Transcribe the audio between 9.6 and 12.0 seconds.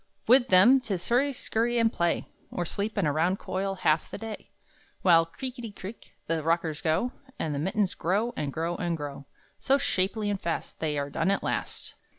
shapely and fast They are done at last!